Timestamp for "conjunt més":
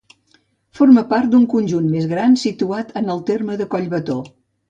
1.51-2.09